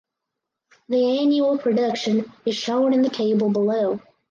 The 0.89 1.19
annual 1.19 1.59
production 1.59 2.25
is 2.43 2.55
shown 2.55 2.91
in 2.95 3.07
table 3.11 3.51
below. 3.51 3.99